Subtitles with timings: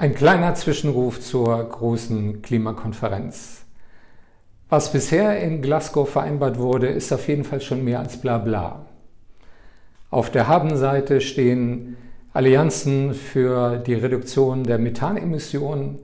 [0.00, 3.66] Ein kleiner Zwischenruf zur großen Klimakonferenz.
[4.70, 8.86] Was bisher in Glasgow vereinbart wurde, ist auf jeden Fall schon mehr als Blabla.
[10.08, 11.98] Auf der Habenseite stehen
[12.32, 15.98] Allianzen für die Reduktion der Methanemissionen,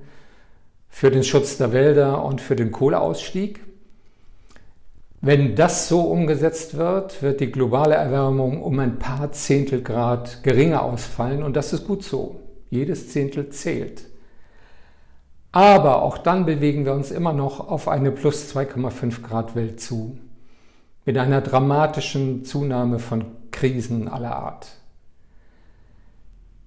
[0.91, 3.61] für den Schutz der Wälder und für den Kohleausstieg.
[5.23, 10.83] Wenn das so umgesetzt wird, wird die globale Erwärmung um ein paar Zehntel Grad geringer
[10.83, 12.43] ausfallen und das ist gut so.
[12.71, 14.05] Jedes Zehntel zählt.
[15.53, 20.19] Aber auch dann bewegen wir uns immer noch auf eine plus 2,5 Grad Welt zu,
[21.05, 24.69] mit einer dramatischen Zunahme von Krisen aller Art.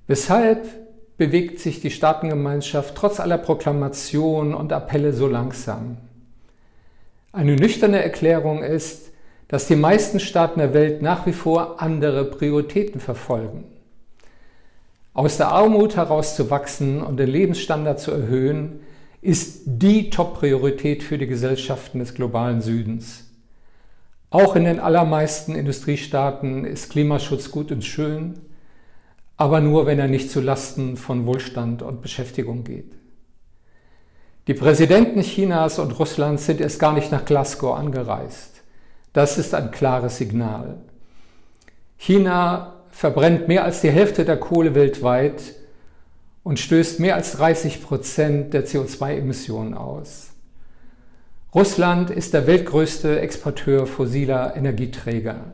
[0.07, 0.67] Weshalb
[1.17, 5.97] bewegt sich die Staatengemeinschaft trotz aller Proklamationen und Appelle so langsam?
[7.31, 9.11] Eine nüchterne Erklärung ist,
[9.49, 13.65] dass die meisten Staaten der Welt nach wie vor andere Prioritäten verfolgen.
[15.19, 18.79] Aus der Armut herauszuwachsen und den Lebensstandard zu erhöhen,
[19.21, 23.25] ist die Top-Priorität für die Gesellschaften des globalen Südens.
[24.29, 28.39] Auch in den allermeisten Industriestaaten ist Klimaschutz gut und schön,
[29.35, 32.93] aber nur, wenn er nicht zu Lasten von Wohlstand und Beschäftigung geht.
[34.47, 38.63] Die Präsidenten Chinas und Russlands sind erst gar nicht nach Glasgow angereist.
[39.11, 40.77] Das ist ein klares Signal.
[41.97, 45.41] China verbrennt mehr als die Hälfte der Kohle weltweit
[46.43, 50.31] und stößt mehr als 30 Prozent der CO2-Emissionen aus.
[51.53, 55.45] Russland ist der weltgrößte Exporteur fossiler Energieträger.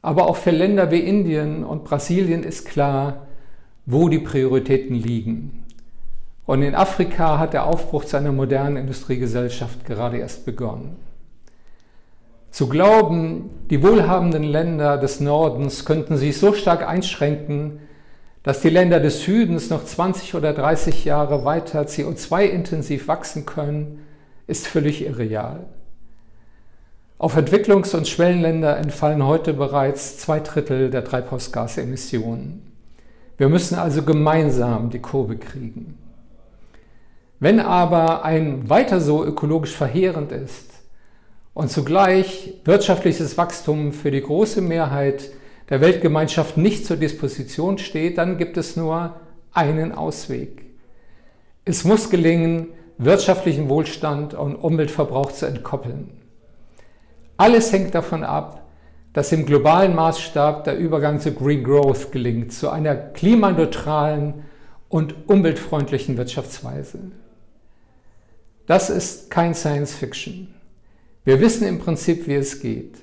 [0.00, 3.26] Aber auch für Länder wie Indien und Brasilien ist klar,
[3.84, 5.64] wo die Prioritäten liegen.
[6.44, 10.96] Und in Afrika hat der Aufbruch zu einer modernen Industriegesellschaft gerade erst begonnen.
[12.56, 17.80] Zu glauben, die wohlhabenden Länder des Nordens könnten sich so stark einschränken,
[18.42, 24.06] dass die Länder des Südens noch 20 oder 30 Jahre weiter CO2-intensiv wachsen können,
[24.46, 25.66] ist völlig irreal.
[27.18, 32.72] Auf Entwicklungs- und Schwellenländer entfallen heute bereits zwei Drittel der Treibhausgasemissionen.
[33.36, 35.98] Wir müssen also gemeinsam die Kurve kriegen.
[37.38, 40.76] Wenn aber ein weiter so ökologisch verheerend ist,
[41.56, 45.30] und zugleich wirtschaftliches Wachstum für die große Mehrheit
[45.70, 49.16] der Weltgemeinschaft nicht zur Disposition steht, dann gibt es nur
[49.54, 50.66] einen Ausweg.
[51.64, 52.68] Es muss gelingen,
[52.98, 56.10] wirtschaftlichen Wohlstand und Umweltverbrauch zu entkoppeln.
[57.38, 58.66] Alles hängt davon ab,
[59.14, 64.44] dass im globalen Maßstab der Übergang zu Green Growth gelingt, zu einer klimaneutralen
[64.90, 66.98] und umweltfreundlichen Wirtschaftsweise.
[68.66, 70.48] Das ist kein Science Fiction.
[71.26, 72.98] Wir wissen im Prinzip, wie es geht.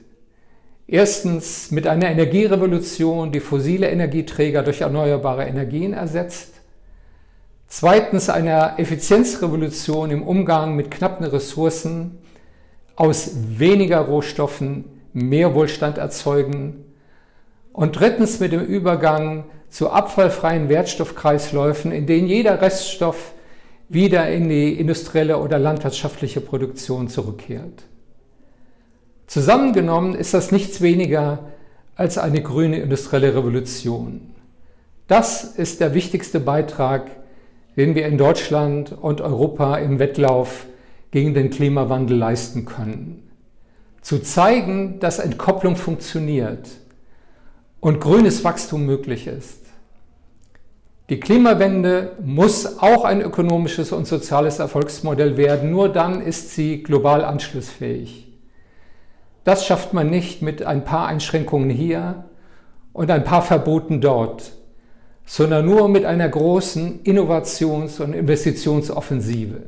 [0.87, 6.53] Erstens mit einer Energierevolution, die fossile Energieträger durch erneuerbare Energien ersetzt.
[7.67, 12.19] Zweitens einer Effizienzrevolution im Umgang mit knappen Ressourcen,
[12.95, 16.85] aus weniger Rohstoffen mehr Wohlstand erzeugen.
[17.73, 23.33] Und drittens mit dem Übergang zu abfallfreien Wertstoffkreisläufen, in denen jeder Reststoff
[23.89, 27.83] wieder in die industrielle oder landwirtschaftliche Produktion zurückkehrt.
[29.33, 31.39] Zusammengenommen ist das nichts weniger
[31.95, 34.21] als eine grüne industrielle Revolution.
[35.07, 37.09] Das ist der wichtigste Beitrag,
[37.75, 40.67] den wir in Deutschland und Europa im Wettlauf
[41.09, 43.27] gegen den Klimawandel leisten können.
[44.03, 46.69] Zu zeigen, dass Entkopplung funktioniert
[47.79, 49.61] und grünes Wachstum möglich ist.
[51.09, 55.71] Die Klimawende muss auch ein ökonomisches und soziales Erfolgsmodell werden.
[55.71, 58.32] Nur dann ist sie global anschlussfähig.
[59.43, 62.25] Das schafft man nicht mit ein paar Einschränkungen hier
[62.93, 64.53] und ein paar Verboten dort,
[65.25, 69.63] sondern nur mit einer großen Innovations- und Investitionsoffensive.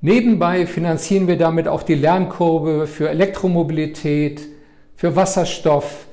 [0.00, 4.42] Nebenbei finanzieren wir damit auch die Lernkurve für Elektromobilität,
[4.94, 6.06] für Wasserstoff,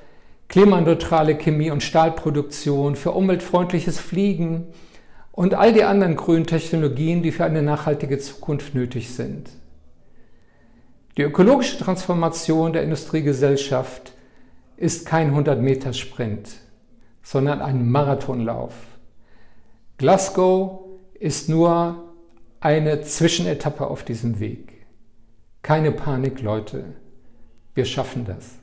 [0.49, 4.67] klimaneutrale Chemie- und Stahlproduktion, für umweltfreundliches Fliegen
[5.31, 9.49] und all die anderen grünen Technologien, die für eine nachhaltige Zukunft nötig sind.
[11.17, 14.13] Die ökologische Transformation der Industriegesellschaft
[14.77, 16.49] ist kein 100-Meter-Sprint,
[17.21, 18.73] sondern ein Marathonlauf.
[19.97, 22.13] Glasgow ist nur
[22.59, 24.85] eine Zwischenetappe auf diesem Weg.
[25.61, 26.95] Keine Panik, Leute.
[27.75, 28.62] Wir schaffen das.